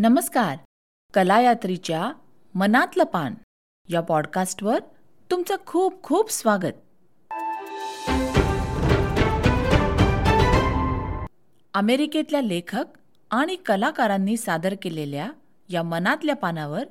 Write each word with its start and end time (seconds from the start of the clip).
नमस्कार. 0.00 0.58
कलायात्रीच्या 1.14 2.12
मनातलं 2.54 3.04
पान 3.04 3.34
या 3.88 4.00
पॉडकास्टवर 4.00 4.78
तुमचं 5.30 5.56
खूप 5.66 6.02
खूप 6.02 6.30
स्वागत. 6.30 6.72
अमेरिकेतल्या 11.74 12.40
लेखक 12.40 12.84
आणि 13.30 13.56
कलाकारांनी 13.56 14.36
सादर 14.36 14.74
केलेल्या 14.82 15.32
या 15.68 15.82
मनातल्या 15.82 16.36
पानावर 16.36 16.84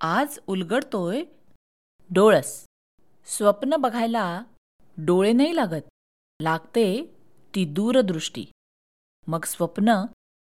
आज 0.00 0.38
उलगडतोय 0.46 1.22
डोळस. 2.10 2.66
स्वप्न 3.26 3.76
बघायला 3.76 4.42
डोळे 4.96 5.32
नाही 5.32 5.56
लागत 5.56 5.82
लागते 6.42 7.16
ती 7.54 7.64
दूरदृष्टी. 7.64 8.44
मग 9.26 9.44
स्वप्न 9.44 10.04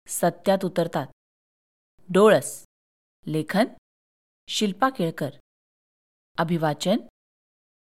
सत्यात 0.07 0.65
उतरतात. 0.65 1.07
डोळस. 2.09 2.65
लेखन 3.27 3.65
शिल्पा 4.47 4.89
केळकर. 4.89 5.29
अभिवाचन 6.37 6.97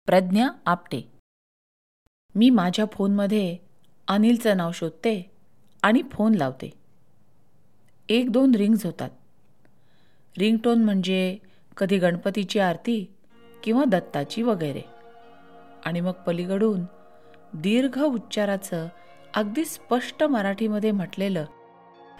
प्रज्ञा 0.06 0.48
आपटे. 0.66 1.12
मी 2.34 2.50
माझ्या 2.50 2.84
फोनमध्ये 2.92 3.58
अनिलचं 4.08 4.56
नाव 4.56 4.72
शोधते 4.72 5.30
आणि 5.82 6.02
फोन 6.12 6.34
लावते. 6.34 6.70
एक 8.08 8.30
दोन 8.30 8.54
रिंग्ज 8.54 8.86
होतात. 8.86 9.10
रिंगटोन 10.38 10.84
म्हणजे 10.84 11.38
कधी 11.76 11.98
गणपतीची 11.98 12.58
आरती 12.58 13.14
किंवा 13.62 13.84
दत्ताची 13.84 14.42
वगैरे. 14.42 14.82
आणि 15.84 16.00
मग 16.00 16.12
पलीकडून 16.12 16.80
दीर्घ 17.52 18.02
उच्चाराचं 18.02 18.88
अगदी 19.34 19.64
स्पष्ट 19.64 20.22
मराठीमध्ये 20.22 20.90
म्हटलेलं 20.90 21.46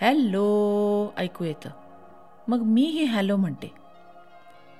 हॅलो 0.01 1.13
ऐकू 1.16 1.45
येतं. 1.45 1.86
मग 2.49 2.63
मीही 2.63 3.05
हॅलो 3.05 3.37
म्हणते. 3.37 3.73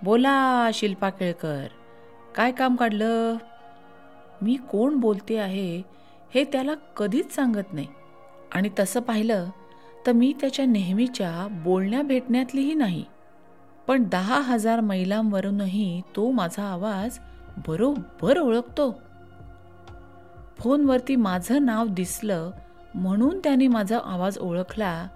बोला 0.03 0.71
शिल्पा 0.75 1.11
केळकर 1.11 1.67
काय 2.35 2.53
काम 2.53 2.77
काढलं? 2.77 3.37
मी 4.43 4.57
कोण 4.71 4.97
बोलते 5.01 5.39
आहे 5.39 5.83
हे 6.35 6.45
त्याला 6.45 6.75
कधीच 6.97 7.35
सांगत 7.35 7.73
नाही. 7.73 7.87
आणि 8.53 8.71
तसं 8.79 9.01
पाहिलं 9.01 9.49
तर 10.07 10.13
मी 10.13 10.33
त्याच्या 10.41 10.67
नेहमीच्या 10.67 11.49
बोलण्या 11.51 12.03
भेटण्यातलीही 12.03 12.75
नाही. 12.75 13.05
पण 13.87 14.05
दहा 14.05 14.41
हजार 14.41 14.81
मैलांवरूनही 14.81 16.01
तो 16.17 16.31
माझा 16.31 16.63
आवाज 16.63 17.19
बरोबर 17.69 18.39
ओळखतो. 18.39 18.91
फोनवरती 20.59 21.17
माझं 21.17 21.65
नाव 21.65 21.87
दिसलं 21.87 22.51
म्हणून 22.95 23.39
त्याने 23.39 23.67
माझा 23.69 23.99
आवाज 24.05 24.39
ओळखला 24.39 25.09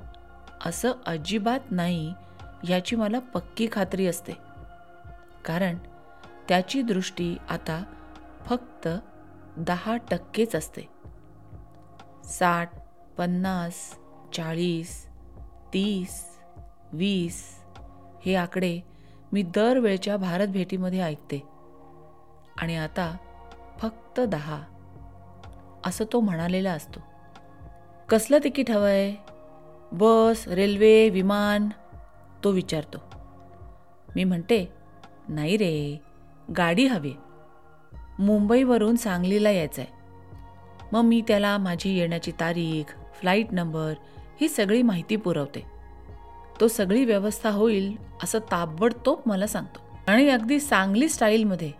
असं 0.67 0.93
अजिबात 1.07 1.61
नाही 1.71 2.13
याची 2.69 2.97
मला 2.97 3.19
पक्की 3.19 3.69
खात्री 3.73 4.07
असते. 4.07 4.33
कारण 5.45 5.77
त्याची 6.49 6.83
दृष्टी 6.83 7.37
आता 7.49 7.83
फक्त 8.47 8.89
दहा 9.57 9.97
टक्केच 9.97 10.55
असते. 10.55 10.89
साठ 12.25 12.71
पन्नास 13.19 13.75
चाळीस 14.33 15.07
तीस 15.75 16.25
वीस 16.93 17.61
हे 18.27 18.35
आकडे 18.35 18.81
मी 19.33 19.43
दरवेळच्या 19.43 20.17
भारत 20.17 20.49
भेटीमध्ये 20.49 21.01
ऐकते. 21.01 21.43
आणि 22.59 22.77
आता 22.77 23.17
फक्त 23.79 24.21
दहा. 24.21 24.63
असं 25.87 26.05
तो 26.13 26.21
म्हणालेला 26.21 26.73
असतो. 26.73 27.01
कसलं 28.09 28.39
तिकीट 28.45 28.71
हवं 28.71 28.89
आहे 28.89 29.17
बस 29.93 30.49
रेल्वे 30.49 31.09
विमान? 31.09 31.69
तो 32.45 32.51
विचारतो. 32.51 32.99
मी 34.17 34.25
म्हणते 34.25 34.73
नाही 35.29 35.57
रे 35.57 36.01
गाडी 36.57 36.87
हवी 36.87 37.13
मुंबईवरून 38.19 38.97
सांगलीला 38.97 39.51
यायचं 39.51 39.83
आहे 39.83 40.01
मग 40.93 41.01
मी 41.01 41.23
त्याला 41.29 41.59
माझी 41.59 41.99
येण्याची 41.99 42.31
तारीख 42.31 42.93
फ्लाईट 43.15 43.53
नंबर 43.53 43.95
ही 44.41 44.49
सगळी 44.49 44.83
माहिती 44.83 45.17
पुरवते. 45.17 45.65
तो 46.61 46.69
सगळी 46.69 47.05
व्यवस्था 47.05 47.51
होईल 47.51 47.97
असं 48.23 48.39
ताबडतोब 48.39 49.21
मला 49.27 49.47
सांगतो. 49.47 49.81
आणि 50.09 50.29
अगदी 50.29 50.61
सांगली 50.61 51.09
स्टाईलमध्ये 51.09 51.73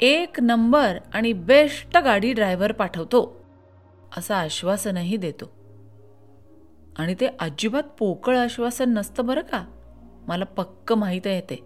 एक 0.00 0.40
नंबर 0.40 0.98
आणि 1.14 1.32
बेस्ट 1.32 1.98
गाडी 1.98 2.32
ड्रायव्हर 2.32 2.72
पाठवतो 2.72 3.44
असं 4.16 4.34
आश्वासनही 4.34 5.16
देतो. 5.16 5.61
आणि 6.98 7.14
ते 7.20 7.26
अजिबात 7.40 7.82
पोकळ 7.82 8.36
आश्वासन 8.36 8.90
नसतं 8.90 9.26
बरं 9.26 9.40
का? 9.40 9.64
मला 10.28 10.44
पक्क 10.44 10.92
माहीत 10.92 11.26
आहे 11.26 11.40
ते 11.40 11.56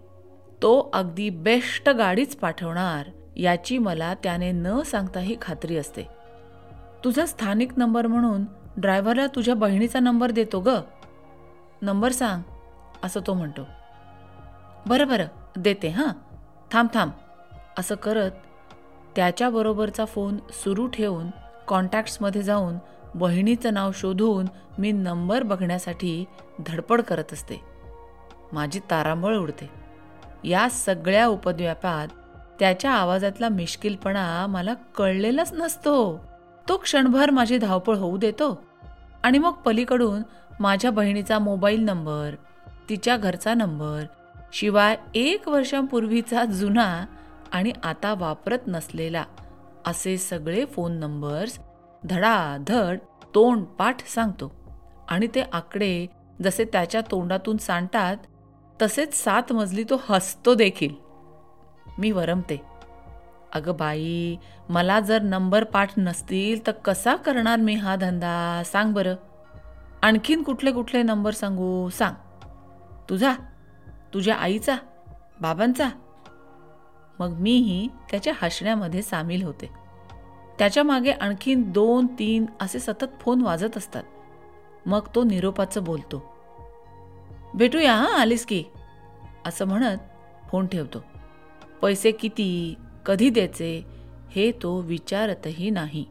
तो 0.61 0.89
अगदी 0.93 1.29
बेस्ट 1.29 1.89
गाडीच 1.89 2.35
पाठवणार 2.35 3.09
याची 3.35 3.77
मला 3.77 4.13
त्याने 4.13 4.51
न 4.51 4.81
सांगताही 4.81 5.35
खात्री 5.41 5.77
असते. 5.77 6.03
तुझा 7.03 7.25
स्थानिक 7.25 7.77
नंबर 7.77 8.07
म्हणून 8.07 8.45
ड्रायव्हरला 8.77 9.27
तुझ्या 9.27 9.55
बहिणीचा 9.55 9.99
नंबर 9.99 10.31
देतो 10.31 10.59
ग. 10.59 10.69
नंबर 11.81 12.11
सांग 12.11 12.41
असं 13.03 13.19
तो 13.27 13.33
म्हणतो. 13.33 13.61
बरं 14.87 15.07
बरं 15.07 15.25
देते 15.57 15.87
हां. 15.87 16.13
थांब 16.71 16.89
थांब 16.93 17.11
असं 17.77 17.95
करत 17.95 18.31
त्याच्याबरोबरचा 19.15 20.05
फोन 20.05 20.37
सुरू 20.51 20.87
ठेवून 20.87 21.27
कॉन्टॅक्ट्समध्ये 21.67 22.41
जाऊन 22.41 22.75
बहिणीचं 23.17 23.73
नाव 23.73 23.91
शोधून 23.93 24.45
मी 24.77 24.91
नंबर 24.91 25.43
बघण्यासाठी 25.43 26.25
धडपड 26.67 27.01
करत 27.01 27.33
असते. 27.33 27.61
माझी 28.53 28.79
तारांबळ 28.79 29.35
उडते. 29.37 29.69
या 30.43 30.69
सगळ्या 30.69 31.25
उपद्व्यापात 31.27 32.07
त्याच्या 32.59 32.91
आवाजातला 32.91 33.49
मिश्किलपणा 33.49 34.45
मला 34.47 34.73
कळलेलाच 34.73 35.53
नसतो. 35.53 36.25
तो 36.69 36.77
क्षणभर 36.77 37.29
माझी 37.29 37.57
धावपळ 37.57 37.95
होऊ 37.95 38.17
देतो 38.17 38.63
आणि 39.23 39.37
मग 39.37 39.51
पलीकडून 39.51 40.21
माझ्या 40.59 40.91
बहिणीचा 40.91 41.39
मोबाईल 41.39 41.81
नंबर 41.81 42.35
तिच्या 42.89 43.17
घरचा 43.17 43.53
नंबर 43.53 44.03
शिवाय 44.53 44.95
एक 45.15 45.47
वर्षांपूर्वीचा 45.47 46.45
जुना 46.45 47.05
आणि 47.51 47.71
आता 47.83 48.13
वापरत 48.13 48.67
नसलेला 48.67 49.23
असे 49.85 50.17
सगळे 50.17 50.65
फोन 50.65 50.91
नंबर्स 50.91 51.59
धडाधड 52.05 52.97
तोंड 53.35 53.63
पाठ 53.63 54.07
सांगतो. 54.07 54.55
आणि 55.09 55.27
ते 55.27 55.43
आकडे 55.53 56.07
जसे 56.41 56.65
त्याच्या 56.65 57.01
तोंडातून 57.01 57.57
सांडतात 57.57 58.17
तसेच 58.81 59.23
सात 59.23 59.53
मजली 59.53 59.83
तो 59.83 60.01
हसतो 60.09 60.53
देखील. 60.53 60.95
मी 61.97 62.11
वरमते. 62.11 62.61
अगं 63.53 63.75
बाई 63.75 64.37
मला 64.69 64.99
जर 64.99 65.21
नंबर 65.21 65.63
पाठ 65.63 65.89
नसतील 65.97 66.67
तर 66.67 66.71
कसा 66.71 67.15
करणार 67.15 67.59
मी 67.59 67.75
हा 67.75 67.95
धंदा? 67.95 68.61
सांग 68.65 68.93
बरं. 68.93 69.15
आणखीन 70.01 70.43
कुठले 70.43 70.71
कुठले 70.71 71.03
नंबर 71.03 71.31
सांगू? 71.31 71.89
सांग. 71.89 72.15
तुझा? 73.09 73.33
तुझ्या 74.13 74.35
आईचा? 74.35 74.75
बाबांचा? 75.41 75.89
मग 77.19 77.29
मीही 77.29 77.87
त्याच्या 78.11 78.33
हसण्यामध्ये 78.41 79.01
सामील 79.01 79.43
होते. 79.43 79.86
त्याच्यामागे 80.59 81.11
आणखीन 81.11 81.71
दोन 81.71 82.07
तीन 82.07 82.45
असे 82.61 82.79
सतत 82.79 83.05
फोन 83.21 83.41
वाजत 83.41 83.77
असतात. 83.77 84.03
मग 84.85 84.99
तो 85.15 85.23
निरोपाचं 85.23 85.83
बोलतो. 85.83 86.23
भेटूया 87.53 87.93
हां 87.93 88.11
आलीस 88.11 88.45
की. 88.45 88.63
असं 89.45 89.65
म्हणत 89.65 89.97
फोन 90.49 90.67
ठेवतो. 90.67 91.03
पैसे 91.81 92.11
किती? 92.11 92.75
कधी 93.05 93.29
द्यायचे? 93.29 93.85
हे 94.29 94.51
तो 94.51 94.77
विचारतही 94.77 95.69
नाही. 95.69 96.05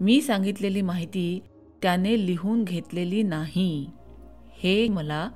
मी 0.00 0.20
सांगितलेली 0.20 0.82
माहिती 0.82 1.40
त्याने 1.82 2.26
लिहून 2.26 2.64
घेतलेली 2.64 3.22
नाही. 3.22 3.90
हे 4.58 4.88
मला 4.88 5.28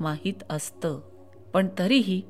माहीत 0.00 0.42
असतं. 0.50 1.00
पण 1.52 1.68
तरीही 1.78 2.22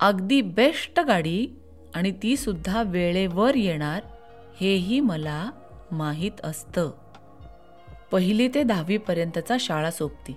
अगदी 0.00 0.40
बेस्ट 0.40 1.00
गाडी 1.00 1.46
आणि 1.94 2.10
ती 2.10 2.36
सुद्धा 2.36 2.82
वेळेवर 2.82 3.54
येणार 3.54 4.02
हेही 4.60 5.00
मला 5.00 5.50
माहीत 5.92 6.44
असतं. 6.44 6.90
पहिली 8.12 8.48
ते 8.48 8.62
दहावीपर्यंतचा 8.62 9.56
शाळा 9.60 9.90
सोबती 9.90 10.36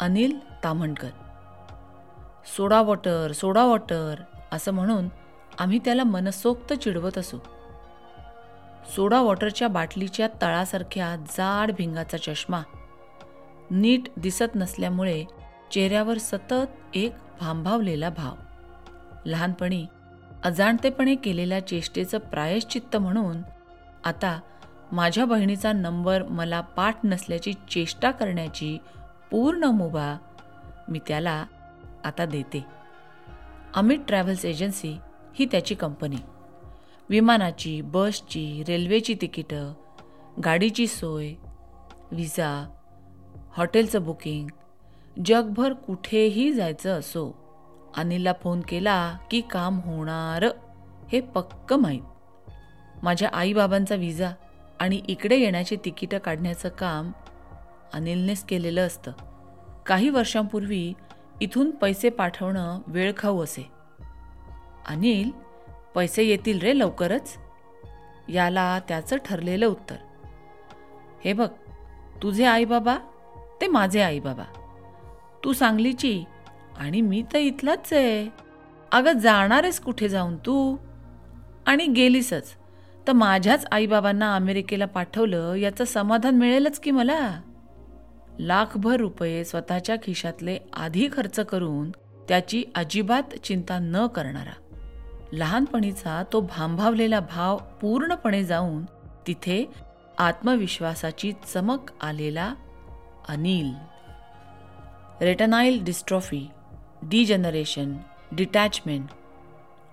Anil 0.00 0.38
Tamankar 0.64 1.08
soda 2.56 2.80
water 2.82 3.32
soda 3.32 3.64
water 3.64 4.14
असं 4.52 4.72
म्हणून 4.72 5.08
आम्ही 5.58 5.78
त्याला 5.78 6.04
मनसोक्त 6.04 6.72
चिडवत 6.72 7.18
असू. 7.18 7.38
सोडा 8.96 9.20
वॉटरच्या 9.20 9.68
बाटलीच्या 9.68 10.28
तळासारख्या 10.42 11.16
जाड 11.16 11.72
भिंगाचा 11.72 12.16
चष्मा 12.18 12.62
नीट 13.70 14.00
दिसत 14.16 14.54
नसल्यामुळे 14.54 15.24
चेहऱ्यावर 15.72 16.18
सतत 16.18 16.94
एक 16.94 17.12
भांभावलेला 17.40 18.10
भाव. 18.10 18.34
लहानपणी 19.26 19.86
अजाणतेपणे 20.46 21.14
केलेल्या 21.14 21.66
चेष्टेचं 21.66 22.18
प्रायश्चित्त 22.18 22.96
म्हणून 22.96 23.36
आता 24.04 24.40
माझ्या 24.92 25.24
बहिणीचा 25.24 25.72
नंबर 25.72 26.22
मला 26.22 26.60
पाठ 26.60 26.96
नसल्याची 27.04 27.52
चेष्टा 27.52 28.10
करण्याची 28.10 28.78
पूर्ण 29.30 29.64
मुभा 29.64 30.16
मी 30.88 30.98
त्याला 30.98 31.44
आता 32.04 32.24
देते. 32.24 32.64
अमित 33.74 33.98
ट्रॅव्हल्स 34.08 34.44
एजन्सी 34.44 34.96
ही 35.34 35.46
त्याची 35.46 35.74
कंपनी. 35.74 36.16
विमानाची 37.08 37.80
बसची 37.80 38.64
रेल्वेची 38.68 39.14
तिकीटं 39.20 39.72
गाडीची 40.44 40.86
सोय 40.86 41.34
विजा 42.10 42.68
हॉटेलचं 43.56 44.02
बुकिंग 44.02 44.48
जगभर 45.26 45.72
कुठेही 45.72 46.52
जायचं 46.52 46.98
असो 46.98 47.45
अनिलला 47.96 48.32
फोन 48.32 48.60
केला 48.60 49.18
की 49.30 49.40
काम 49.40 49.78
होणार. 49.78 50.44
हे 51.12 51.20
पक्क 51.20 51.72
माहीत. 51.72 52.02
माझ्या 53.02 53.28
आईबाबांचा 53.32 53.94
विजा 53.94 54.30
आणि 54.80 55.00
इकडे 55.08 55.36
येण्याची 55.36 55.76
तिकीटं 55.84 56.18
काढण्याचं 56.18 56.68
काम 56.68 57.12
अनिलनेच 57.94 58.44
केलेलं 58.44 58.86
असतं. 58.86 59.12
काही 59.86 60.08
वर्षांपूर्वी 60.08 60.92
इथून 61.40 61.70
पैसे 61.70 62.08
पाठवणं 62.08 62.80
वेळखाऊ 62.86 63.44
असे. 63.44 63.70
अनिल 64.88 65.30
पैसे 65.94 66.22
येतील 66.22 66.60
रे 66.60 66.78
लवकरच? 66.78 67.36
याला 68.28 68.78
त्याचं 68.78 69.16
ठरलेलं 69.24 69.66
उत्तर. 69.66 69.96
हे 71.24 71.32
बघ 71.32 71.48
तुझे 72.22 72.44
आई 72.44 72.64
बाबा 72.64 72.98
ते 73.60 73.66
माझे 73.66 74.02
आई 74.02 74.20
बाबा 74.20 74.44
तू 75.44 75.52
सांगलीची 75.52 76.24
आणि 76.76 77.00
मी 77.00 77.24
तर 77.32 77.38
इथलाच 77.38 77.92
आहे. 77.92 78.28
अगं 78.92 79.18
जाणारेस 79.18 79.80
कुठे 79.80 80.08
जाऊन 80.08 80.36
तू? 80.36 80.76
आणि 81.66 81.86
गेलीसच. 81.86 82.54
तर 83.08 83.12
माझ्याच 83.12 83.66
आईबाबांना 83.72 84.34
अमेरिकेला 84.34 84.86
पाठवलं 84.86 85.54
याचं 85.54 85.84
समाधान 85.84 86.34
मिळेलच 86.34 86.80
की 86.80 86.90
मला? 86.90 87.40
लाखभर 88.38 88.96
रुपये 88.96 89.44
स्वतःच्या 89.44 89.96
खिशातले 89.96 90.58
आधी 90.72 91.08
खर्च 91.12 91.40
करून 91.40 91.90
त्याची 92.28 92.64
अजिबात 92.74 93.36
चिंता 93.36 93.78
न 93.78 94.06
करणारा. 94.06 94.76
लहानपणीचा 95.32 96.24
तो 96.32 96.40
भांभावलेला 96.40 97.20
भाव 97.20 97.56
पूर्णपणे 97.56 98.44
जाऊन 98.44 98.84
तिथे 99.26 99.70
आत्मविश्वासाची 100.18 101.32
चमक 101.54 101.90
आलेला 102.00 102.54
Anil. 103.28 103.72
Retinal 105.24 105.84
dystrophy. 105.84 106.46
Degeneration 107.08 107.96
detachment 108.32 109.08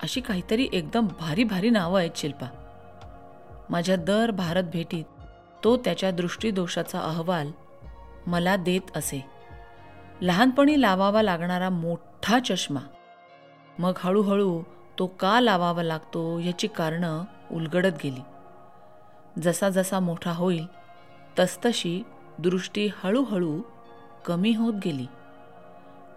अशी 0.04 0.22
काहीतरी 0.22 0.68
एकदम 0.74 1.08
भारी 1.20 1.44
भारी 1.44 1.70
नावं 1.70 2.00
आहेत 2.00 2.12
शिल्पा. 2.16 2.48
माझ्या 3.70 3.96
दर 3.96 4.32
भारत 4.32 4.64
भेटीत 4.64 5.04
तो 5.64 5.78
त्याच्या 5.78 6.12
दृष्टीदोषाचा 6.12 7.00
अहवाल 7.00 7.52
मला 8.28 8.56
देत 8.56 8.98
असे. 8.98 9.26
लहानपणी 10.22 10.82
लावावा 10.82 11.22
लागणारा 11.22 11.70
मोठा 11.70 12.40
चष्मा. 12.40 12.80
मग 13.80 13.94
हळूहळू 13.98 14.64
तो 15.00 15.08
का 15.08 15.40
लावावा 15.40 15.84
लागतो 15.84 16.40
याची 16.40 16.68
कारणं 16.68 17.24
उलगडत 17.52 17.94
गेली. 18.04 18.22
जसा 19.42 19.70
जसा 19.70 20.00
मोठा 20.00 20.32
होईल 20.32 20.66
तसतशी 21.40 22.04
दृष्टी 22.40 22.90
हळूहळू 23.04 23.62
कमी 24.26 24.56
होत 24.56 24.74
गेली. 24.86 25.06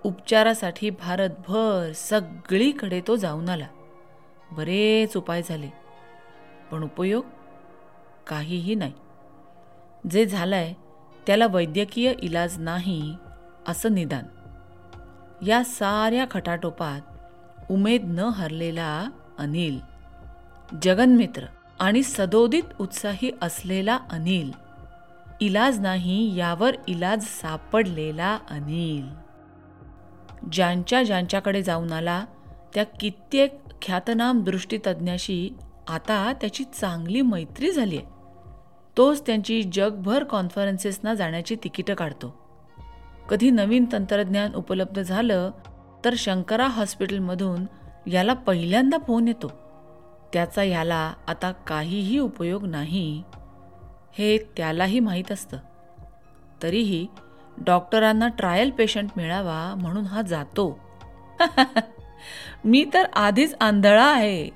उपचारासाठी 0.06 0.90
भारतभर 0.90 1.92
सगळीकडे 1.94 3.00
तो 3.06 3.16
जाऊन 3.16 3.48
आला. 3.48 3.66
बरेच 4.52 5.16
उपाय 5.16 5.42
झाले 5.42 5.68
पण 6.70 6.82
उपयोग 6.82 7.24
काहीही 8.28 8.74
नाही. 8.74 8.92
जे 10.10 10.26
झालंय 10.26 10.72
त्याला 11.26 11.46
वैद्यकीय 11.46 12.12
इलाज 12.22 12.58
नाही 12.58 13.16
असं 13.68 13.94
निदान. 13.94 14.24
या 15.46 15.62
साऱ्या 15.64 16.26
खटाटोपात 16.30 17.70
उमेद 17.70 18.04
न 18.04 18.18
हरलेला 18.18 19.10
अनिल 19.38 19.78
जगनमित्र 20.82 21.44
आणि 21.80 22.02
सदोदित 22.02 22.80
उत्साही 22.80 23.30
असलेला 23.42 23.98
अनिल 24.10 24.50
इलाज 25.40 25.80
नाही 25.80 26.36
यावर 26.36 26.76
इलाज 26.88 27.24
सापडलेला 27.24 28.38
अनिल. 28.50 29.25
ज्यांच्या 30.52 31.02
ज्यांच्याकडे 31.02 31.62
जाऊन 31.62 31.92
आला 31.92 32.24
त्या 32.74 32.84
कित्येक 32.84 33.60
ख्यातनाम 33.82 34.44
दृष्टीतज्ञाशी 34.44 35.56
आता 35.88 36.32
त्याची 36.40 36.64
चांगली 36.64 37.20
मैत्री 37.20 37.70
झाली 37.70 37.96
आहे 37.96 38.06
तोच 38.96 39.26
त्यांची 39.26 39.62
जगभर 39.62 40.24
कॉन्फरन्सेसना 40.24 41.14
जाण्याची 41.14 41.56
तिकीटं 41.64 41.94
काढतो. 41.94 42.46
कधी 43.28 43.50
नवीन 43.50 43.84
तंत्रज्ञान 43.92 44.54
उपलब्ध 44.54 45.02
झालं 45.02 45.50
तर 46.04 46.14
शंकरा 46.16 46.66
हॉस्पिटलमधून 46.66 47.64
याला 48.10 48.34
पहिल्यांदा 48.34 48.96
फोन 49.06 49.28
येतो. 49.28 49.52
त्याचा 50.32 50.62
याला 50.62 51.14
आता 51.28 51.52
काहीही 51.52 52.18
उपयोग 52.18 52.66
नाही 52.66 53.22
हे 54.12 54.38
त्यालाही 54.38 55.00
माहीत 55.00 55.32
असतं. 55.32 55.56
तरीही 56.62 57.06
डॉक्टरांना 57.64 58.28
ट्रायल 58.28 58.70
पेशंट 58.70 59.10
मिळावा 59.16 59.74
म्हणून 59.78 60.04
हा 60.04 60.22
जातो. 60.22 60.78
मी 62.64 62.84
तर 62.94 63.04
आधीच 63.04 63.54
आंधळा 63.60 64.06
आहे. 64.06 64.50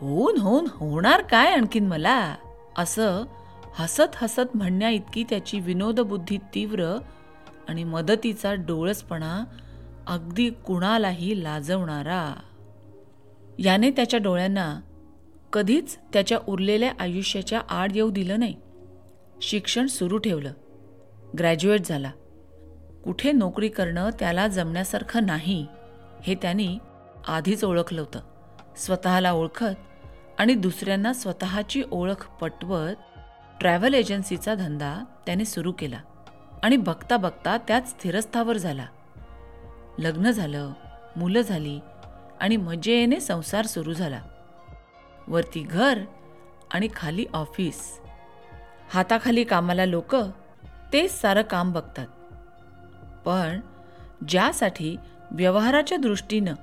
होऊन 0.00 0.36
होऊन 0.36 0.66
होणार 0.70 1.22
काय 1.22 1.52
आणखीन 1.52 1.86
मला? 1.86 2.34
असं 2.78 3.24
हसत 3.74 4.16
हसत 4.16 4.56
म्हणण्या 4.56 4.90
इतकी 4.90 5.24
त्याची 5.24 5.60
विनोदबुद्धी 5.60 6.38
तीव्र 6.54 6.98
आणि 7.68 7.84
मदतीचा 7.84 8.54
डोळसपणा 8.54 9.44
अगदी 10.06 10.50
कुणालाही 10.50 11.44
लाजवणारा. 11.44 12.34
याने 13.58 13.90
त्याच्या 13.90 14.20
डोळ्यांना 14.20 14.80
कधीच 15.52 15.98
त्याच्या 16.12 16.38
उरलेल्या 16.48 16.92
आयुष्याच्या 16.98 17.60
आड 17.70 17.92
येऊ 17.94 18.10
दिलं 18.10 18.38
नाही. 18.38 18.54
शिक्षण 19.42 19.86
सुरू 19.86 20.18
ठेवलं. 20.18 20.52
ग्रॅज्युएट 21.38 21.80
झाला. 21.84 22.10
कुठे 23.04 23.32
नोकरी 23.32 23.68
करणं 23.68 24.10
त्याला 24.18 24.48
जमण्यासारखं 24.48 25.26
नाही 25.26 25.66
हे 26.22 26.34
त्यांनी 26.34 26.78
आधीच 27.28 27.64
ओळखलं 27.64 28.00
होतं. 28.00 28.20
स्वतःला 28.76 29.32
ओळखत 29.32 29.74
आणि 30.38 30.54
दुसऱ्यांना 30.54 31.12
स्वतःची 31.12 31.82
ओळख 31.90 32.30
पटवत 32.40 32.94
ट्रॅव्हल 33.60 33.94
एजन्सीचा 33.94 34.54
धंदा 34.54 35.04
त्याने 35.26 35.44
सुरू 35.44 35.72
केला 35.72 36.00
आणि 36.62 36.76
बघता 36.76 37.16
बघता 37.16 37.56
त्यात 37.56 37.82
स्थिरस्थावर 37.82 38.56
झाला. 38.56 38.86
लग्न 39.98 40.30
झालं 40.30 40.72
मुलं 41.16 41.40
झाली 41.40 41.80
आणि 42.40 42.56
मजेने 42.56 43.20
संसार 43.20 43.66
सुरू 43.66 43.92
झाला. 43.92 44.22
वरती 45.28 45.62
घर 45.62 45.98
आणि 46.70 46.88
खाली 46.96 47.24
ऑफिस. 47.32 48.00
हाताखाली 48.90 49.44
कामाला 49.44 49.84
लोक 49.84 50.16
तेच 50.92 51.20
सारं 51.20 51.42
काम 51.42 51.72
बघतात. 51.72 52.06
पण 53.24 53.60
ज्यासाठी 54.28 54.96
व्यवहाराच्या 55.30 55.98
दृष्टीनं 55.98 56.54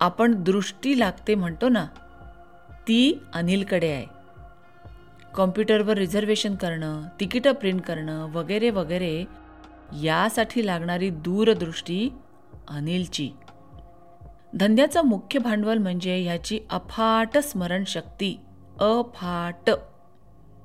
आपण 0.00 0.42
दृष्टी 0.42 0.98
लागते 0.98 1.34
म्हणतो 1.34 1.68
ना 1.68 1.86
ती 2.88 3.22
अनिलकडे 3.34 3.92
आहे. 3.92 4.06
कॉम्प्युटरवर 5.34 5.98
रिझर्वेशन 5.98 6.54
करणं 6.54 7.02
तिकीटं 7.20 7.52
प्रिंट 7.52 7.80
करणं 7.82 8.26
वगैरे 8.32 8.70
वगैरे 8.70 9.24
यासाठी 10.02 10.66
लागणारी 10.66 11.10
दूरदृष्टी 11.10 12.08
अनिलची. 12.68 13.30
धंद्याचं 14.54 15.04
मुख्य 15.04 15.38
भांडवल 15.38 15.78
म्हणजे 15.78 16.22
ह्याची 16.22 16.60
अफाट 16.70 17.38
स्मरणशक्ती. 17.38 18.40
अफाट. 18.80 19.70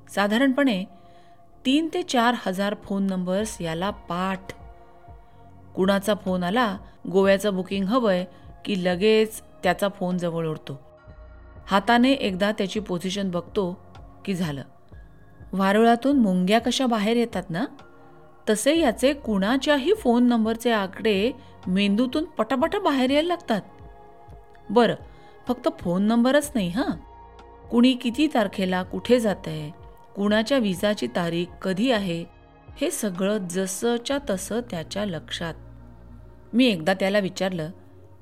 साधारणपणे 0.09 0.83
तीन 1.65 1.89
ते 1.93 2.03
चार 2.03 2.35
हजार 2.47 2.75
फोन 2.83 3.03
नंबर्स 3.03 3.61
याला 3.61 3.89
पाठ. 3.89 4.64
कुणाचा 5.75 6.13
फोन 6.13 6.43
आला 6.43 6.77
गोव्याचं 7.11 7.55
बुकिंग 7.55 7.85
हवंय 7.85 8.25
की 8.65 8.85
लगेच 8.85 9.41
त्याचा 9.63 9.87
फोन 9.87 10.17
जवळ 10.17 10.47
ओढतो. 10.47 10.79
हाताने 11.67 12.11
एकदा 12.11 12.51
त्याची 12.51 12.79
पोझिशन 12.79 13.31
बघतो 13.31 13.77
की 14.25 14.33
झालं. 14.33 14.61
वारुळातून 15.53 16.19
मुंग्या 16.19 16.59
कशा 16.59 16.85
बाहेर 16.85 17.17
येतात 17.17 17.43
ना? 17.49 17.65
तसे 18.49 18.79
याचे 18.79 19.13
कुणाच्याही 19.13 19.93
फोन 19.93 20.23
नंबरचे 20.23 20.71
आकडे 20.71 21.31
मेंदूतून 21.67 22.23
पटापटा 22.23 22.79
बाहेर 22.79 23.09
यायला 23.09 23.27
लागतात. 23.27 23.61
बरं 24.69 24.95
फक्त 25.47 25.69
फोन 25.79 26.03
नंबरच 26.03 26.51
नाही 26.55 26.69
हां? 26.69 26.97
कुणी 27.67 27.93
किती 27.93 28.27
तारखेला 28.27 28.83
कुठे 28.83 29.19
जात 29.19 29.47
आहे 29.47 29.71
कुणाच्या 30.15 30.57
विजाची 30.57 31.07
तारीख 31.07 31.45
कधी 31.61 31.91
आहे 31.91 32.25
हे 32.81 32.91
सगळं 32.91 33.37
जसंच्या 33.37 34.17
तसं 34.29 34.59
त्याच्या 34.59 35.05
लक्षात. 35.05 35.53
मी 36.55 36.65
एकदा 36.65 36.93
त्याला 36.93 37.19
विचारलं 37.19 37.69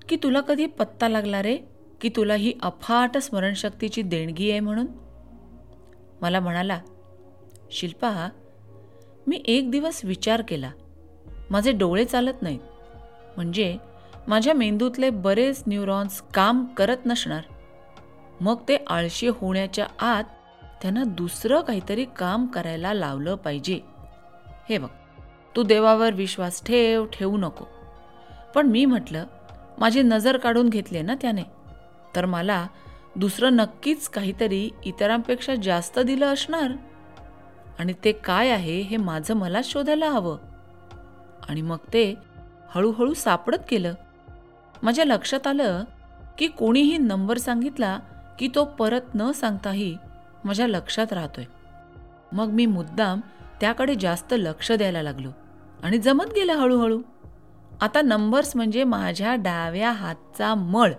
की 0.09 0.15
तुला 0.15 0.41
कधी 0.41 0.65
पत्ता 0.65 1.09
लागला 1.09 1.41
रे? 1.41 1.57
की 2.01 2.09
तुला 2.09 2.35
ही 2.35 2.53
अफाट 2.61 3.17
स्मरणशक्तीची 3.17 4.01
देणगी 4.01 4.51
आहे 4.51 4.59
म्हणून? 4.59 4.85
मला 6.21 6.39
म्हणाला 6.39 6.79
शिल्पा 7.71 8.29
मी 9.27 9.43
एक 9.45 9.71
दिवस 9.71 10.05
विचार 10.05 10.43
केला. 10.47 10.71
माझे 11.49 11.71
डोळे 11.71 12.05
चालत 12.05 12.41
नाहीत. 12.41 12.59
म्हणजे 13.35 13.77
माझ्या 14.27 14.53
मेंदूतले 14.53 15.09
बरेच 15.09 15.63
न्यूरॉन्स 15.67 16.21
काम 16.21 16.65
करत 16.65 16.97
नसणार. 17.05 17.43
मग 18.41 18.55
ते 18.67 18.77
आळशी 18.87 19.27
होण्याच्या 19.27 19.87
आत 19.99 20.23
त्यांना 20.81 21.03
दुसरं 21.03 21.61
काहीतरी 21.61 22.05
काम 22.17 22.45
करायला 22.45 22.93
लावलं 22.93 23.35
पाहिजे. 23.35 23.79
हे 24.69 24.77
बघ 24.77 24.89
तू 25.55 25.63
देवावर 25.63 26.13
विश्वास 26.13 26.63
ठेव 26.65 27.05
ठेवू 27.05 27.37
नको. 27.37 27.65
पण 28.55 28.67
मी 28.67 28.85
म्हटलं 28.85 29.25
माझी 29.77 30.01
नजर 30.01 30.37
काढून 30.37 30.69
घेतली 30.69 31.01
ना 31.01 31.15
त्याने. 31.21 31.43
तर 32.15 32.25
मला 32.25 32.67
दुसरं 33.15 33.53
नक्कीच 33.53 34.09
काहीतरी 34.09 34.69
इतरांपेक्षा 34.85 35.55
जास्त 35.55 35.99
दिलं 35.99 36.25
असणार. 36.25 36.71
आणि 37.79 37.93
ते 38.03 38.11
काय 38.11 38.49
आहे 38.49 38.81
हे 38.81 38.97
माझं 38.97 39.33
मला 39.33 39.61
शोधायला 39.63 40.09
हवं. 40.09 40.37
आणि 41.49 41.61
मग 41.61 41.77
ते 41.77 42.15
हळूहळू 42.69 43.13
सापडत 43.13 43.57
गेलं. 43.71 43.93
माझ्या 44.83 45.05
लक्षात 45.05 45.47
आलं 45.47 45.83
की 46.37 46.47
कोणीही 46.47 46.97
नंबर 46.97 47.37
सांगितला 47.37 47.99
की 48.39 48.49
तो 48.55 48.65
परत 48.65 49.01
न 49.15 49.31
सांगताही 49.31 49.97
माझ्या 50.45 50.67
लक्षात 50.67 51.13
राहतोय. 51.13 51.45
मग 52.31 52.45
मी 52.45 52.65
मुद्दाम 52.65 53.21
त्याकडे 53.61 53.95
जास्त 53.95 54.33
लक्ष 54.37 54.71
द्यायला 54.71 55.01
लागलो. 55.01 55.29
आणि 55.83 55.97
जमत 55.97 56.25
गेलं 56.35 56.53
हळूहळू. 56.53 57.01
आता 57.83 58.01
नंबर्स 58.01 58.55
म्हणजे 58.55 58.83
माझ्या 58.83 59.35
डाव्या 59.35 59.91
हातचा 59.91 60.55
मळ. 60.55 60.91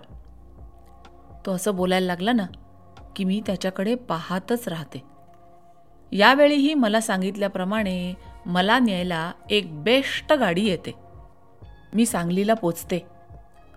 तो 1.45 1.51
असं 1.51 1.75
बोलायला 1.75 2.05
लागला 2.05 2.31
ना 2.31 2.45
की 3.15 3.23
मी 3.23 3.41
त्याच्याकडे 3.45 3.95
पाहतच 3.95 4.67
राहते. 4.67 5.03
यावेळीही 6.11 6.73
मला 6.73 7.01
सांगितल्याप्रमाणे 7.01 8.13
मला 8.45 8.79
न्यायला 8.79 9.31
एक 9.49 9.83
बेस्ट 9.83 10.33
गाडी 10.33 10.65
येते. 10.65 10.93
मी 11.93 12.05
सांगलीला 12.05 12.53
पोचते. 12.53 12.99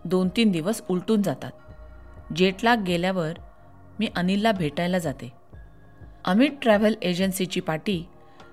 दोन 0.05 0.29
तीन 0.29 0.50
दिवस 0.50 0.83
उलटून 0.91 1.23
जातात. 1.23 1.53
जेटला 2.37 2.75
गेल्यावर 2.75 3.33
मी 3.99 4.09
अनिलला 4.17 4.53
भेटायला 4.53 4.99
जाते. 4.99 5.33
अमित 6.25 6.50
ट्रॅव्हल 6.62 6.95
एजन्सीची 7.03 7.61
पाटी 7.61 8.09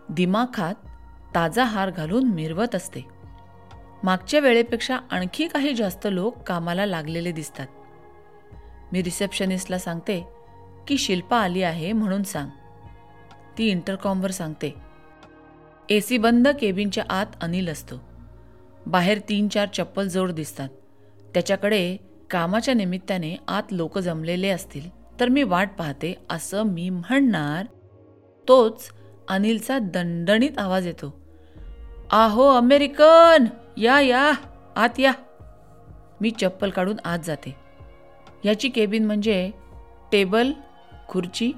दिमाखात 0.09 0.75
ताजा 1.35 1.63
हार 1.63 1.89
घालून 1.89 2.23
मिरवत 2.23 2.75
असते. 2.75 3.14
मागच्या 4.05 4.39
वेळेपेक्षा 4.39 4.97
आणखी 5.11 5.47
काही 5.47 5.73
जास्त 5.73 6.07
लोक 6.11 6.37
कामाला 6.37 6.85
लागलेले 6.85 7.31
दिसतात. 7.31 7.67
मी 8.91 9.03
रिसेप्शनिस्टला 9.03 9.77
सांगते 9.77 10.27
की 10.87 10.97
शिल्पा 10.97 11.37
आली 11.37 11.63
आहे 11.63 11.91
म्हणून 11.91 12.23
सांग. 12.23 12.49
ती 13.57 13.67
इंटरकॉमवर 13.67 14.31
सांगते 14.31 14.75
ए 15.89 15.99
सी 15.99 16.17
बंद 16.17 16.47
केबिनच्या 16.47 17.03
आत 17.09 17.25
अनिल 17.41 17.69
असतो. 17.69 17.95
बाहेर 18.85 19.19
तीन 19.29 19.47
चार 19.47 19.67
चप्पल 19.73 20.07
जोड 20.07 20.31
दिसतात. 20.31 20.69
त्याच्याकडे 21.33 21.97
कामाच्या 22.29 22.73
निमित्ताने 22.73 23.35
आत 23.47 23.63
लोक 23.71 23.97
जमलेले 23.97 24.49
असतील 24.49 24.89
तर 25.19 25.29
मी 25.29 25.43
वाट 25.43 25.69
पाहते 25.79 26.15
असं 26.29 26.63
मी 26.63 26.89
म्हणणार. 26.89 27.65
तोच 28.47 28.89
अनिलचा 29.27 29.79
दणदणीत 29.79 30.57
आवाज 30.57 30.87
येतो. 30.87 31.24
आहो 32.11 32.49
अमेरिकन! 32.49 33.45
या 33.77 33.99
या 33.99 34.31
आत 34.75 34.99
या. 34.99 35.11
मी 36.21 36.31
चप्पल 36.31 36.69
काढून 36.69 36.95
आत 37.05 37.19
जाते. 37.19 37.55
याची 38.45 38.69
केबिन 38.69 39.05
म्हणजे 39.05 39.51
टेबल 40.11 40.51
खुर्ची 41.07 41.51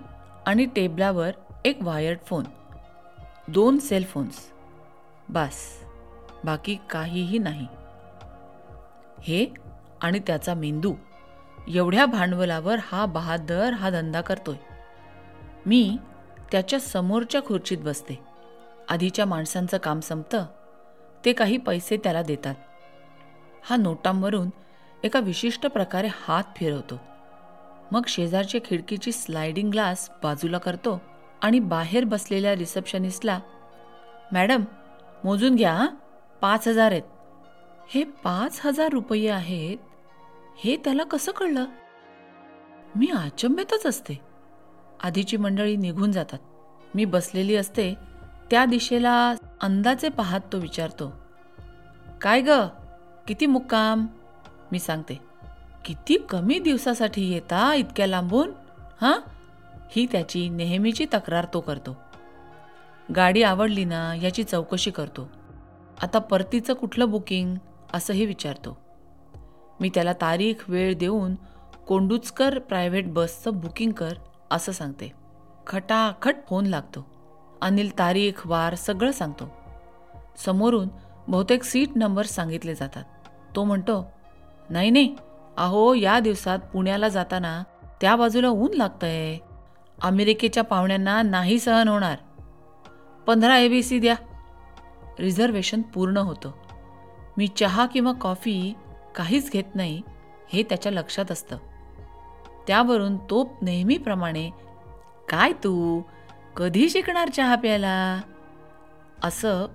आणि 0.46 0.66
टेबलावर 0.66 1.32
एक 1.66 1.78
वायर्ड 1.82 2.18
फोन. 2.26 2.44
दोन 3.48 3.78
सेल 3.78 4.04
फोन्स 4.04 4.52
बास 5.30 5.84
बाकी 6.44 6.78
काहीही 6.90 7.38
नाही. 7.38 7.68
हे 9.22 9.54
आणि 10.02 10.20
त्याचा 10.20 10.54
मेंदू. 10.54 10.94
एवढ्या 11.68 12.06
भांडवलावर 12.06 12.76
हा 12.92 13.06
बहादर 13.06 13.74
हा 13.74 13.90
धंदा 13.90 14.22
करतोय. 14.22 14.56
मी 15.66 15.98
त्याच्या 16.52 16.80
समोरच्या 16.80 17.42
खुर्चीत 17.44 17.78
बसते. 17.78 18.27
आधीच्या 18.90 19.26
माणसांचं 19.26 19.78
काम 19.78 20.00
संपतं 20.00 20.46
ते 21.26 21.34
काही 21.34 21.58
पैसे 21.58 21.98
त्याला 21.98 22.22
देतात. 22.22 22.56
हा 23.64 23.76
नोटांवरून 23.76 24.50
एका 25.04 25.20
विशिष्ट 25.20 25.68
प्रकारे 25.68 26.08
हात 26.14 26.44
फिरवतो. 26.56 27.00
मग 27.92 28.02
शेजारच्या 28.08 28.62
खिडकीची 28.66 29.12
स्लायडिंग 29.12 29.72
ग्लास 29.72 30.12
बाजूला 30.24 30.58
करतो 30.58 31.02
आणि 31.42 31.60
बाहेर 31.60 32.06
बसलेल्या 32.06 32.56
रिसेप्शनिस्टला 32.56 33.40
मॅडम 34.32 34.64
मोजून 35.24 35.56
घ्या 35.56 35.74
हां? 35.74 35.88
पाच 36.42 36.68
हजार 36.68 36.92
आहेत. 36.92 37.02
हे 37.90 38.04
पाच 38.04 38.62
हजार 38.66 38.90
रुपये 38.90 39.30
आहेत? 39.30 39.78
हे 40.58 40.76
त्याला 40.76 41.04
कसं 41.04 41.32
कळलं? 41.32 41.66
मी 42.96 43.08
अचंब्यातच 43.08 43.86
असते. 43.86 44.20
आधीची 45.04 45.38
मंडळी 45.38 45.76
निघून 45.76 46.12
जातात. 46.12 46.40
मी 46.96 47.06
बसलेली 47.06 47.56
असते 47.56 47.96
त्या 48.52 48.66
दिशेला 48.66 49.34
अंदाजे 49.62 50.10
पाहत 50.10 50.40
तो 50.54 50.58
विचारतो. 50.58 51.14
काय 52.22 52.42
ग? 52.42 52.50
किती 53.28 53.46
मुक्काम? 53.46 54.08
मी 54.72 54.80
सांगते. 54.80 55.20
किती 55.86 56.18
कमी 56.18 56.60
दिवसासाठी 56.60 57.34
येता 57.34 57.74
इतक्या 57.74 58.08
लांबून? 58.08 58.52
हां? 59.02 59.30
ही 59.90 60.08
त्याची 60.12 60.50
नेहमीची 60.50 61.06
तक्रार 61.06 61.46
तो 61.54 61.60
करतो. 61.60 61.98
गाडी 63.16 63.44
आवडली 63.44 63.86
ना 63.86 64.16
याची 64.16 64.44
चौकशी 64.44 64.92
करतो. 64.92 65.30
आता 66.02 66.20
परतीचं 66.20 66.74
कुठलं 66.74 67.10
बुकिंग? 67.10 67.56
असंही 67.94 68.26
विचारतो. 68.26 68.82
मी 69.80 69.90
त्याला 69.94 70.14
तारीख 70.14 70.56
वेळ 70.68 70.98
देऊन 70.98 71.36
कोंडुचकर 71.88 72.60
प्रायव्हेट 72.60 73.14
बसचं 73.14 73.60
बुकिंग 73.60 73.92
कर 73.92 74.14
असं 74.52 74.72
सांगते. 74.72 75.14
खटाखट 75.68 76.36
फोन 76.50 76.66
लागतो. 76.66 77.17
अनिल 77.62 78.00
तारीख 78.00 78.48
वार 78.48 78.76
सगळं 78.76 79.12
सांगतो. 79.12 79.50
समोरून 80.38 80.90
बहुतेक 81.28 81.64
सीट 81.64 81.90
नंबर 81.96 82.26
सांगितले 82.26 82.76
जातात. 82.76 83.04
तो 83.56 83.64
म्हणतो 83.64 84.12
नाही 84.70 84.90
नाही 84.90 85.16
अहो 85.58 85.94
या 85.94 86.20
दिवसात 86.20 86.60
पुण्याला 86.60 87.08
जाताना 87.08 87.64
त्या 88.02 88.16
बाजूला 88.16 88.50
ऊन 88.50 88.74
लागतंय. 88.74 89.38
अमेरिकेच्या 90.02 90.64
पाहुण्यांना 90.64 91.22
नाही 91.22 91.60
सहन 91.60 91.88
होणार. 91.88 92.18
पंधरा 93.28 93.58
ए 93.58 93.68
बी 93.68 93.84
सी 93.84 94.00
द्या. 94.00 94.16
रिझर्वेशन 95.20 95.82
पूर्ण 95.82 96.18
होतं. 96.18 96.52
मी 97.38 97.48
चहा 97.48 97.86
किंवा 97.86 98.12
कॉफी 98.12 98.74
काहीच 99.16 99.52
घेत 99.52 99.76
नाही 99.76 100.02
हे 100.54 100.64
त्याच्या 100.64 100.92
लक्षात 100.92 101.32
असतं. 101.32 101.58
त्यावरून 102.68 103.18
तो 103.18 103.58
नेहमीप्रमाणे 103.62 104.50
काय 105.30 105.52
तू? 105.52 106.02
कधी 106.58 106.90
शिकणार 106.90 107.30
चहा 107.30 107.56
प्यायला? 107.56 108.22
असं 109.24 109.68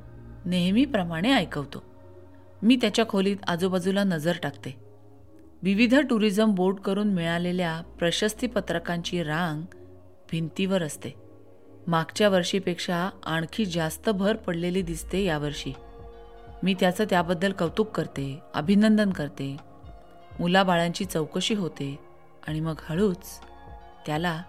नेहमीप्रमाणे 0.45 1.33
ऐकवतो. 1.35 1.83
मी 2.62 2.77
त्याच्या 2.77 3.09
खोलीत 3.09 3.37
आजूबाजूला 3.47 4.05
नजर 4.05 4.33
टाकते. 4.43 4.77
विविध 5.62 5.95
टुरिझम 5.95 6.55
बोर्ड 6.55 6.77
करून 6.77 7.09
मिळालेल्या 7.09 7.81
प्रशस्तीपत्रकांची 7.99 9.23
रांग 9.23 9.62
भिंतीवर 10.31 10.83
असते. 10.83 11.11
मागच्या 11.87 12.29
वर्षीपेक्षा 12.29 13.11
आणखी 13.27 13.65
जास्त 13.65 14.11
भर 14.11 14.37
पडलेली 14.37 14.83
दिसते 14.83 15.25
यावर्षी 15.25 15.73
मी 16.62 16.75
त्याचं 16.75 17.05
त्याबद्दल 17.11 17.53
कौतुक 17.53 17.91
करते 17.91 18.39
अभिनंदन 18.55 19.11
करते. 19.11 19.57
मुलाबाळांची 20.41 21.05
चौकशी 21.05 21.55
होते 21.55 21.99
आणि 22.49 22.61
मग 22.61 22.75
हळूच 22.89 23.41
त्याला 24.07 24.43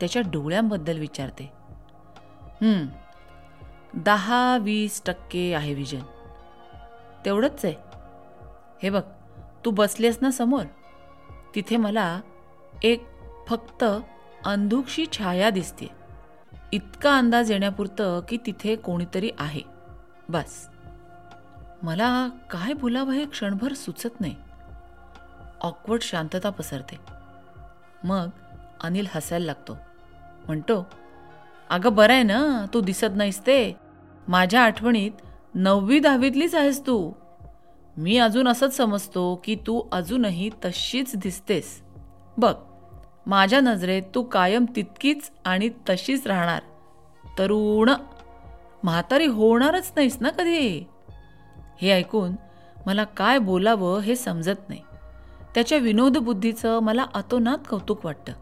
त्याच्या 0.00 0.22
डोळ्यांबद्दल 0.22 0.98
विचारते. 0.98 1.61
दहा 3.94 4.58
वीस 4.58 5.02
टक्के 5.06 5.54
आहे 5.54 5.74
विजन. 5.74 6.02
तेवढंच 7.24 7.64
आहे. 7.64 7.74
हे 8.82 8.90
बघ 8.90 9.02
तू 9.64 9.70
बसलेस 9.70 10.18
ना 10.22 10.30
समोर? 10.30 10.64
तिथे 11.54 11.76
मला 11.76 12.20
एक 12.82 13.06
फक्त 13.48 13.84
अंधुकशी 14.44 15.06
छाया 15.12 15.50
दिसते 15.50 15.86
इतका 16.72 17.16
अंदाज 17.18 17.52
येण्यापुरतं 17.52 18.20
की 18.28 18.38
तिथे 18.46 18.76
कोणीतरी 18.76 19.30
आहे. 19.38 19.60
बस. 20.28 20.68
मला 21.82 22.28
काय 22.50 22.72
बोलावं 22.72 23.12
हे 23.12 23.26
क्षणभर 23.26 23.72
सुचत 23.72 24.20
नाही. 24.20 24.36
ऑकवर्ड 25.60 26.02
शांतता 26.02 26.50
पसरते. 26.50 26.96
मग 28.04 28.28
अनिल 28.82 29.06
हसायला 29.14 29.46
लागतो. 29.46 29.78
म्हणतो 30.46 31.01
अगं 31.70 31.94
बरं 31.94 32.12
आहे 32.12 32.22
ना 32.22 32.66
तू 32.74 32.80
दिसत 32.80 33.16
नाहीस 33.16 33.40
ते. 33.40 33.76
माझ्या 34.28 34.62
आठवणीत 34.62 35.10
नववी 35.54 35.98
दहावीतलीच 35.98 36.54
आहेस 36.54 36.86
तू. 36.86 37.12
मी 37.96 38.18
अजून 38.18 38.48
असंच 38.48 38.76
समजतो 38.76 39.40
की 39.44 39.54
तू 39.54 39.82
अजूनही 39.92 40.50
तशीच 40.64 41.16
दिसतेस. 41.16 41.82
बघ 42.36 42.54
माझ्या 43.26 43.60
नजरेत 43.60 44.02
तू 44.14 44.22
कायम 44.22 44.64
तितकीच 44.76 45.30
आणि 45.44 45.68
तशीच 45.68 46.26
राहणार. 46.26 46.62
तरुण. 47.38 47.90
म्हातारी 48.82 49.26
होणारच 49.26 49.92
नाहीस 49.96 50.18
ना 50.20 50.30
कधी? 50.30 50.84
हे 51.82 51.90
ऐकून 51.90 52.32
मला 52.86 53.04
काय 53.04 53.38
बोलावं 53.38 54.00
हे 54.00 54.16
समजत 54.16 54.68
नाही. 54.68 54.80
त्याच्या 55.54 55.78
विनोदबुद्धीचं 55.78 56.78
मला 56.78 57.06
अतोनात 57.14 57.58
कौतुक 57.70 58.04
वाटतं. 58.04 58.32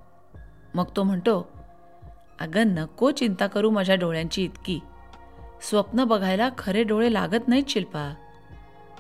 मग 0.75 0.85
तो 0.97 1.03
म्हणतो 1.03 1.49
अगं 2.41 2.67
नको 2.67 3.11
चिंता 3.11 3.47
करू 3.47 3.71
माझ्या 3.71 3.97
डोळ्यांची 3.97 4.45
इतकी. 4.45 4.81
स्वप्न 5.63 6.05
बघायला 6.05 6.51
खरे 6.59 6.83
डोळे 6.83 7.13
लागत 7.13 7.49
नाहीत 7.49 7.65
शिल्पा. 7.69 8.15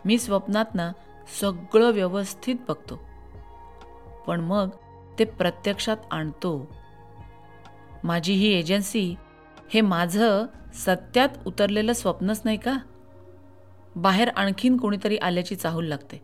मी 0.04 0.18
स्वप्नात 0.18 0.74
ना 0.74 0.92
सगळं 1.40 1.90
व्यवस्थित 1.90 2.56
बघतो. 2.68 3.00
पण 4.26 4.40
मग 4.40 4.68
ते 5.18 5.24
प्रत्यक्षात 5.24 5.96
आणतो. 6.10 6.74
माझी 8.04 8.32
ही 8.32 8.52
एजन्सी 8.52 9.14
हे 9.74 9.80
माझं 9.80 10.46
सत्यात 10.74 11.28
उतरलेलं 11.46 11.92
स्वप्नच 11.92 12.42
नाही 12.44 12.56
का? 12.56 12.78
बाहेर 13.96 14.28
आणखीन 14.28 14.76
कोणीतरी 14.76 15.16
आल्याची 15.16 15.56
चाहूल 15.56 15.86
लागते. 15.86 16.22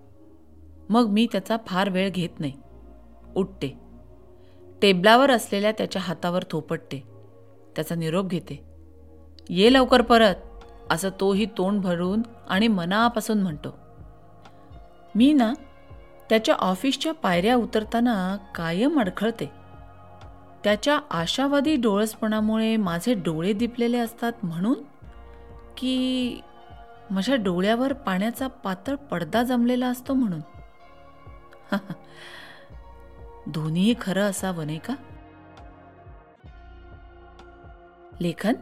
मग 0.88 1.06
मी 1.06 1.26
त्याचा 1.32 1.56
फार 1.66 1.88
वेळ 1.88 2.10
घेत 2.10 2.40
नाही. 2.40 2.52
उठते. 3.36 3.85
टेबलावर 4.86 5.30
असलेल्या 5.30 5.72
त्याच्या 5.72 6.02
हातावर 6.02 6.44
थोपटते. 6.50 7.08
त्याचा 7.76 7.94
निरोप 7.94 8.26
घेते. 8.26 8.64
ये 9.50 9.72
लवकर 9.72 10.02
परत 10.02 10.34
असं 10.90 11.08
तोही 11.20 11.46
तोंड 11.46 11.80
भरून 11.80 12.22
आणि 12.48 12.68
मनापासून 12.68 13.42
म्हणतो. 13.42 13.78
मी 15.14 15.32
ना 15.32 15.52
त्याच्या 16.28 16.54
ऑफिसच्या 16.54 17.14
पायऱ्या 17.14 17.56
उतरताना 17.56 18.36
कायम 18.54 19.00
अडखळते. 19.00 19.50
त्याच्या 20.64 21.00
आशावादी 21.10 21.76
डोळसपणामुळे 21.76 22.76
माझे 22.76 23.14
डोळे 23.14 23.52
दिपलेले 23.52 23.98
असतात 23.98 24.32
म्हणून 24.42 24.82
की 25.76 26.40
माझ्या 27.10 27.36
डोळ्यावर 27.36 27.92
पाण्याचा 27.92 28.46
पातळ 28.46 28.94
पडदा 28.94 29.42
जमलेला 29.42 29.86
असतो 29.86 30.14
म्हणून. 30.14 30.40
दोन्ही 33.46 33.94
खरं 34.00 34.22
असावं 34.22 34.66
नाही 34.66 34.78
का? 34.78 34.94
लेखन 38.20 38.52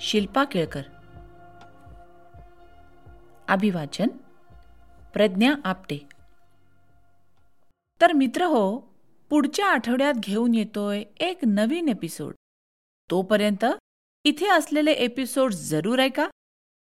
शिल्पा 0.00 0.44
केळकर. 0.44 0.82
अभिवाचन 3.48 4.06
प्रज्ञा 5.14 5.54
आपटे. 5.64 5.98
तर 8.00 8.12
मित्र 8.12 8.44
हो 8.44 8.78
पुढच्या 9.30 9.66
आठवड्यात 9.66 10.14
घेऊन 10.14 10.54
येतोय 10.54 11.02
एक 11.20 11.38
नवीन 11.46 11.88
एपिसोड. 11.88 12.34
तोपर्यंत 13.10 13.64
इथे 14.24 14.48
असलेले 14.48 14.92
एपिसोड 14.92 15.52
जरूर 15.52 15.98
ऐका 15.98 16.28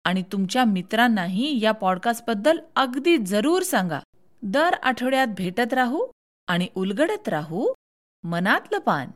आणि 0.04 0.23
तुमच्या 0.32 0.64
मित्रांनाही 0.64 1.64
या 1.64 1.73
पॉडकास्टबद्दल 1.73 2.59
अगदी 2.76 3.16
जरूर 3.16 3.62
सांगा. 3.62 4.00
दर 4.42 4.75
आठवड्यात 4.82 5.26
भेटत 5.26 5.75
राहू. 5.75 6.06
आणि 6.46 6.68
उलगडत 6.75 7.28
राहू 7.28 7.72
मनातलं 8.25 8.78
पान. 8.78 9.11